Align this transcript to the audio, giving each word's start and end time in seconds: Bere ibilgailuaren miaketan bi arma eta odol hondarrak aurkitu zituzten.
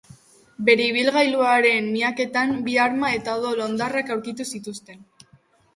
Bere 0.69 0.87
ibilgailuaren 0.91 1.91
miaketan 1.97 2.57
bi 2.69 2.79
arma 2.87 3.13
eta 3.21 3.37
odol 3.43 3.63
hondarrak 3.69 4.13
aurkitu 4.17 4.51
zituzten. 4.53 5.07